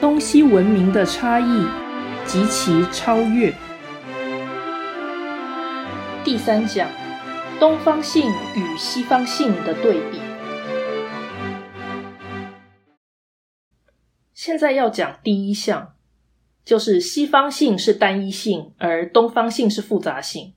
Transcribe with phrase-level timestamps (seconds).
[0.00, 1.66] 东西文明的差异
[2.24, 3.52] 及其超越。
[6.22, 6.88] 第三讲：
[7.58, 10.20] 东方性与西方性的对比。
[14.32, 15.94] 现在要讲第一项，
[16.64, 20.54] 就是西方性是单一性，而东方性是复杂性。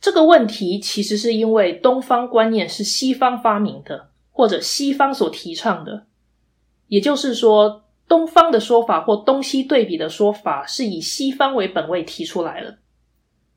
[0.00, 6.06] 这个问题其实是因为东方观念是西方发明的，或者西方所提倡的，
[6.88, 12.78] 也就是说，东方的说法或东西对比的说法是以西方为本位提出来了。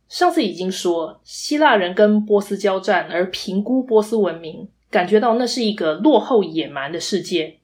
[0.08, 7.60] 上次已经说，希腊人跟波斯交战，而评估波斯文明，感觉到那是一个落后野蛮的世界，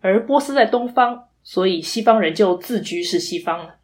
[0.00, 3.76] 而波斯在东方，所以西方人就自居是西方了。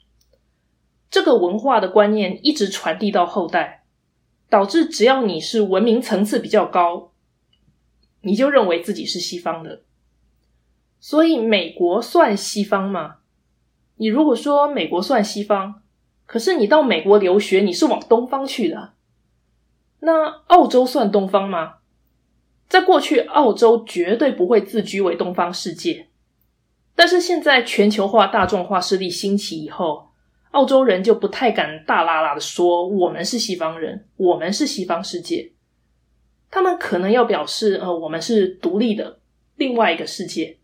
[1.11, 3.79] 这个文化的观念一直传递到后代。
[4.49, 7.13] 导致只要你是文明层次比较高，
[8.23, 9.83] 你就认为自己是西方的。
[11.01, 13.17] 所以美国算西方吗？
[13.97, 15.83] 你如果说美国算西方，
[16.27, 18.93] 可是你到美国留学，你是往东方去的。
[20.01, 21.79] 那澳洲算东方吗？
[22.69, 26.09] 在过去，澳洲绝对不会自居为东方世界。
[26.95, 30.11] 但是现在全球化、大众化势力兴起以后。
[30.51, 35.53] 澳洲人就不太敢大啦啦的说我们是西方人，我们是西方世界。
[36.51, 39.21] 他们可能要表示，呃，我们是独立的
[39.55, 40.59] 另外一个世界。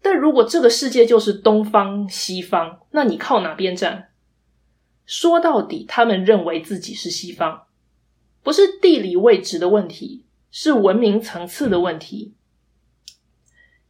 [0.00, 4.10] 但如果这个世界就是东方、西方，那你靠哪边站？
[5.04, 7.62] 说到底，他们认为自己是西方，
[8.42, 12.34] 不是地理位置的问题，是文明层次的问题。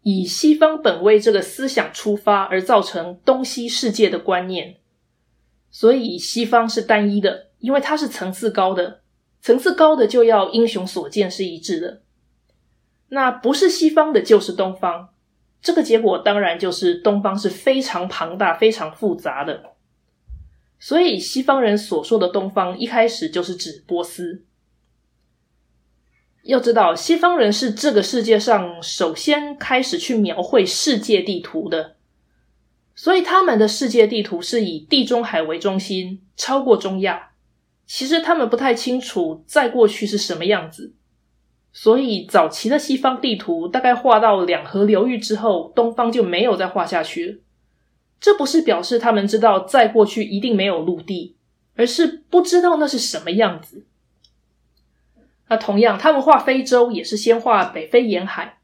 [0.02, 4.76] 以西方本位这个思想出发而造成东西世界的观念。
[5.70, 9.02] 所以西方是单一的，因为它是层次高的，
[9.42, 12.02] 层次高的就要英雄所见是一致的。
[13.08, 15.10] 那不是西方的，就是东方。
[15.60, 19.74] 这个结果当然就是东方是非常庞大、非常复杂的。
[20.78, 24.44] 所以西方人所说的东方，一开始就是指波斯。
[26.44, 31.96] 要知道，西方人是这个世界上首先开始去描绘世界地图的。
[32.94, 37.30] 所以他们的世界地图是以地中海为中心，超过中亚。
[37.86, 40.94] 其实他们不太清楚在过去是什么样子。
[41.72, 47.38] 所以早期的西方地图大概画到两河流域之后，东方就没有再画下去了。
[48.20, 51.36] 这不是表示他们知道在过去一定没有陆地，
[51.76, 53.86] 而是不知道那是什么样子。
[55.48, 58.58] 那同样，他们画非洲也是先画北非沿海。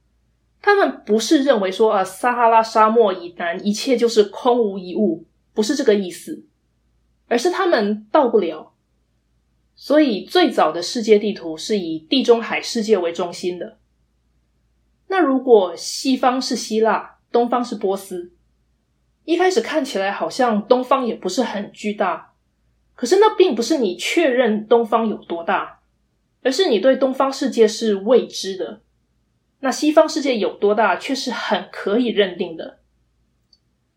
[0.61, 6.45] 他们不是认为说啊，撒哈拉沙漠以南一切就是空无一物，不是这个意思，
[7.29, 8.74] 而是他们到不了。
[9.77, 13.79] 所以最早的世界地图是以地中海世界为中心的。
[15.09, 18.33] 那如果西方是希腊，东方是波斯，
[19.25, 22.35] 一开始看起来好像东方也不是很巨大，
[22.95, 25.81] 可是那并不是你确认东方有多大，
[26.43, 28.81] 而是你对东方世界是未知的。
[29.61, 32.81] 那西方世界有多大，却是很可以认定的。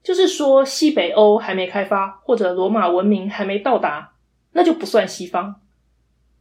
[0.02, 4.14] 就是说，西北欧还没开发，或者罗马文明还没到达，
[4.54, 5.62] 那就不算西方。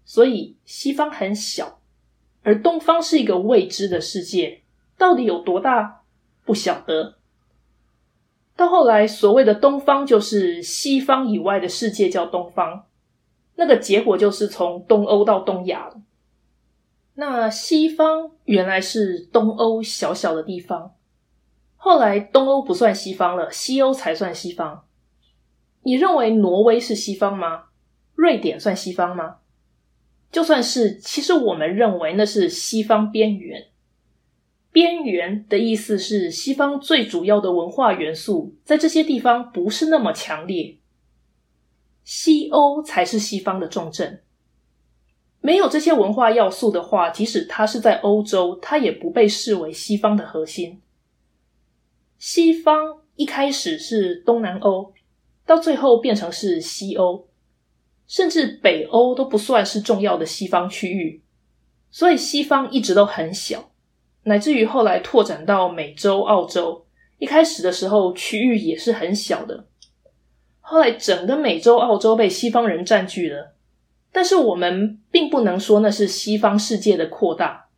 [0.06, 1.80] 所以，西方很小，
[2.44, 4.62] 而东方是一个未知的世界，
[4.96, 6.02] 到底有多大，
[6.44, 7.16] 不晓得。
[8.54, 12.86] 到后来，所谓的东方就是西方以外的世界叫东方，
[13.56, 16.00] 那个结果就是从东欧到东亚了。
[17.14, 20.94] 那西方原来是东欧小小的地方，
[21.76, 24.84] 后来东欧不算西方了，西欧才算西方。
[25.82, 27.64] 你认为挪威是西方吗？
[28.14, 29.38] 瑞典算西方吗？
[30.36, 33.68] 就算是，其实我们认为那是西方边缘。
[34.70, 40.76] 边缘的意思是西方最主要的文化元素在这些地方不是那么强烈，
[42.04, 44.20] 西欧才是西方的重镇。
[45.40, 50.82] 没有这些文化要素的话，即使它是在欧洲，它也不被视为西方的核心。
[52.18, 54.92] 西方一开始是东南欧，
[55.46, 57.26] 到最后变成是西欧，
[58.06, 61.22] 甚至北欧都不算是重要的西方区域。
[61.90, 63.70] 所以西方一直都很小，
[64.24, 66.86] 乃至于后来拓展到美洲、澳洲，
[67.18, 69.66] 一开始的时候区域也是很小的。
[70.60, 73.54] 后来整个美洲、澳洲被西方人占据了。
[74.12, 77.68] 但是我们并不能说那是西方世界的扩大，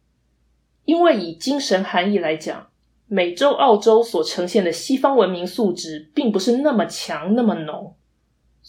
[0.84, 2.68] 因为以精神含义来讲，
[3.06, 7.94] 美洲、澳洲所呈现的西方文明素质并不是那么强、那么浓。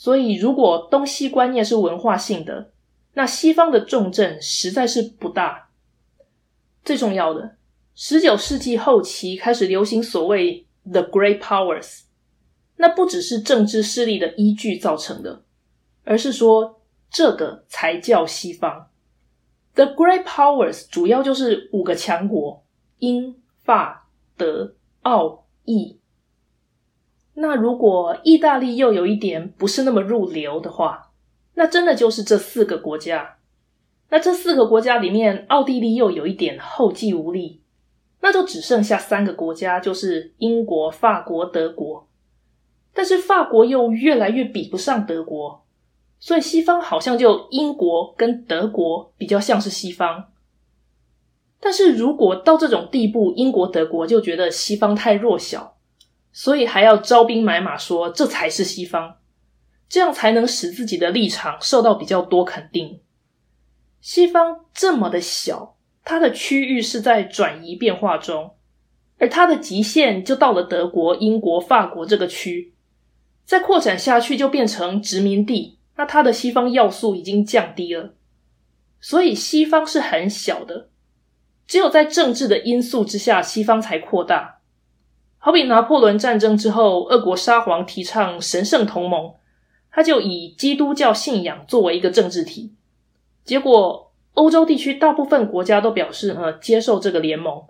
[0.02, 2.72] 所以，如果东西观念是文化性的，
[3.16, 5.72] 那西方的重镇实在是不大。
[6.86, 7.58] 最重要的，
[7.96, 12.04] 十九世纪后期开始流行所谓 The Great Powers，
[12.78, 15.44] 那不只是政治势力的依据造成的，
[16.06, 16.80] 而是说
[17.12, 18.88] 这个才叫西方。
[19.76, 22.64] The Great Powers 主要就是五个强国：
[23.00, 23.36] 英、
[23.66, 24.08] 法、
[24.38, 25.99] 德、奥、意。
[27.42, 31.12] 那如果意大利又有一点不是那么入流的话，
[31.54, 33.38] 那真的就是这四个国家。
[34.10, 37.62] 那这四个国家里面，奥地利又有一点后继无力，
[38.20, 42.08] 那就只剩下三个国家，就是英国、法国、德国。
[42.94, 45.64] 但是法国又越来越比不上德国，
[46.20, 50.26] 所以西方好像就英国跟德国比较像是西方。
[51.62, 55.78] 但是如果到这种地步，英国、德国就觉得西方太弱小，
[56.32, 59.18] 所以还要招兵买马，说这才是西方，
[59.88, 63.02] 这样才能使自己的立场受到比较多肯定。
[64.02, 68.56] 西方这么的小，它的区域是在转移变化中，
[69.18, 72.74] 而它的极限就到了德国、英国、法国这个区，
[73.44, 75.80] 再扩展下去就变成殖民地。
[75.98, 78.14] 那它的西方要素已经降低了，
[79.02, 80.90] 所以西方是很小的。
[81.68, 84.59] 只有在政治的因素之下，西方才扩大。
[85.42, 89.34] 好比拿破仑战争之后，俄国沙皇提倡神圣同盟，
[89.90, 92.74] 他就以基督教信仰作为一个政治体。
[93.46, 97.64] 结果，欧洲地区大部分国家都表示呃接受这个联盟，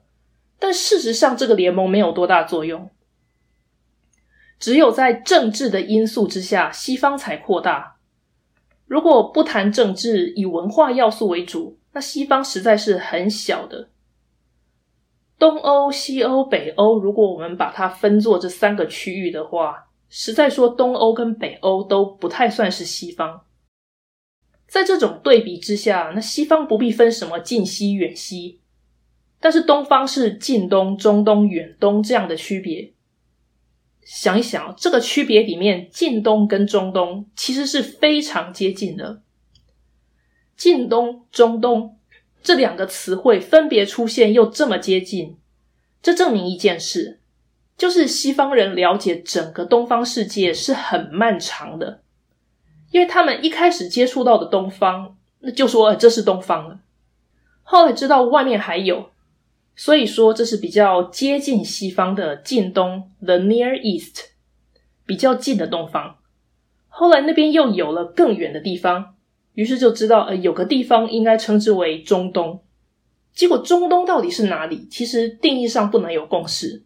[0.58, 2.90] 但事实上这个联盟没有多大作用。
[4.60, 7.98] 只有在政治的因素之下，西方才扩大。
[8.88, 13.90] 如果不谈政治，以文化要素为主，那西方实在是很小的。
[15.40, 23.46] 东欧、西欧、北欧，如果我们把它分作这三个区域的话，实在说东欧跟北欧都不太算是西方。
[24.68, 28.60] 在这种对比之下，那西方不必分什么近西远西，
[29.40, 32.94] 但是东方是近东、中东、远东这样的区别。
[34.04, 39.22] 想一想，这个区别里面，近东跟中东其实是非常接近的。
[40.58, 41.99] 近东、中东
[42.42, 45.38] 这两个词汇分别出现又这么接近，
[46.02, 47.20] 这证明一件事，
[47.78, 52.02] 就是西方人了解整个东方世界是很漫长的。
[52.92, 56.80] 因为他们一开始接触到的东方，那就说这是东方了。
[57.62, 59.12] 后来知道外面还有，
[59.76, 64.32] 所以说这是比较接近西方的近东 （the Near East），
[65.06, 66.16] 比较近的东方。
[66.88, 69.16] 后来那边又有了更远的地方，
[69.54, 72.62] 于是就知道呃有个地方应该称之为中东。
[73.34, 74.88] 结果中东到底是哪里？
[74.90, 76.84] 其实定义上不能有共识。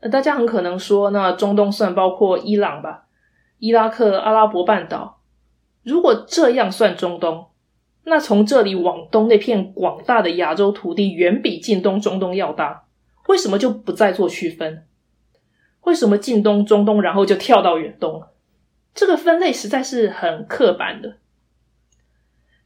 [0.00, 3.06] 呃，大家很可能说，那中东算包括伊朗吧？
[3.58, 5.20] 伊拉克、阿拉伯半岛，
[5.82, 7.46] 如果这样算中东，
[8.04, 12.84] 那从这里往东那片广大的亚洲土地远比近东、中东要大。
[13.28, 14.84] 为什么就不再做区分？
[15.82, 18.24] 为什么近东、中东，然后就跳到远东？
[18.94, 21.18] 这个分类实在是很刻板的。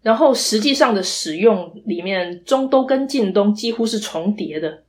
[0.07, 4.85] 然后实际上的使用里面，中东跟近东几乎是重叠的。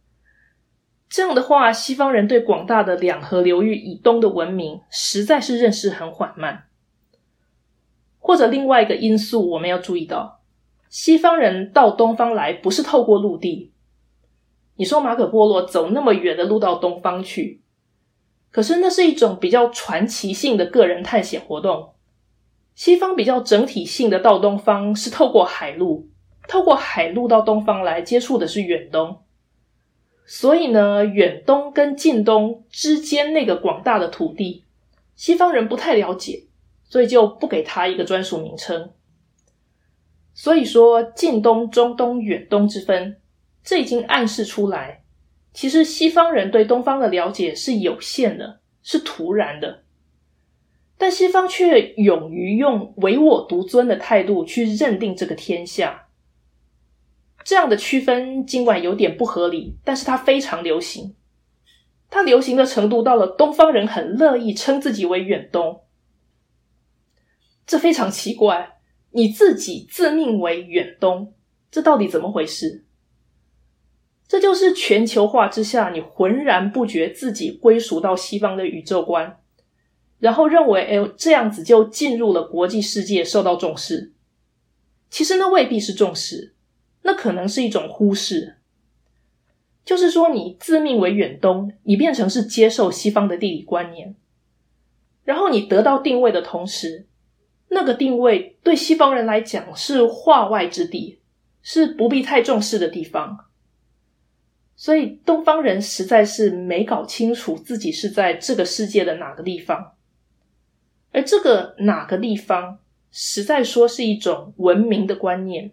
[1.10, 6.66] 这样的话，西方人对广大的两河流域以东的文明实在是认识很缓慢。
[8.20, 10.42] 或者另外一个因素，我们要注意到，
[10.88, 13.74] 西方人到东方来不是透过陆地。
[14.76, 17.64] 你说马可波罗走那么远的路到东方去，
[18.52, 21.96] 可是那是一种比较传奇性的个人探险活动。
[22.78, 26.08] 西方比较整体性的到东方是透过海路，
[26.48, 29.24] 透过海路到东方来接触的是远东。
[30.28, 34.64] 所以呢，远东跟近东之间那个广大的土地，
[35.16, 36.44] 西方人不太了解，
[36.84, 38.92] 所以就不给他一个专属名称。
[40.36, 43.18] 所以说，近东、中东、远东之分，
[43.64, 45.02] 这已经暗示出来，
[45.52, 49.84] 其实西方人对东方的了解是有限的，是突然的。
[50.98, 56.08] 但西方却勇于用唯我独尊的态度去认定这个天下。
[57.44, 61.16] 这样的区分尽管有点不合理，但是它非常流行。
[62.10, 65.82] 它流行的程度到了东方人很乐意称自己为远东，
[67.66, 68.80] 这非常奇怪。
[69.12, 71.34] 你自己自命为远东，
[71.72, 72.86] 这到底怎么回事？
[74.28, 79.40] 这就是全球化之下，你浑然不觉自己归属到西方的宇宙观，
[80.20, 84.14] 然后认为哎，这样子就进入了国际世界，受到重视。
[85.10, 86.54] 其实那未必是重视。
[87.04, 88.58] 那可能是一种忽视，
[89.86, 94.14] 就是说，你自命为远东，你变成是接受西方的地理观念，
[95.24, 97.08] 然后你得到定位的同时，
[97.70, 101.22] 那个定位对西方人来讲是化外之地，
[101.62, 103.46] 是不必太重视的地方。
[104.76, 109.94] 所以东方人实在是没搞清楚自己是在这个世界的哪个地方，
[111.18, 112.78] 而这个哪个地方，
[113.10, 115.72] 实在说是一种文明的观念，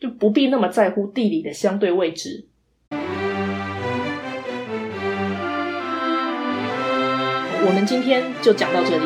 [0.00, 2.46] 就不必那么在乎地理的相对位置。
[7.60, 9.04] 我们今天就讲到这里，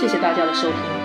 [0.00, 1.01] 谢谢大家的收听。